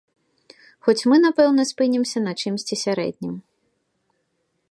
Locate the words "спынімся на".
1.71-2.33